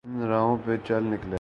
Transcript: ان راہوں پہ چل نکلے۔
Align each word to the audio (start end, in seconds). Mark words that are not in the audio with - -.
ان 0.05 0.21
راہوں 0.21 0.57
پہ 0.65 0.77
چل 0.87 1.03
نکلے۔ 1.03 1.29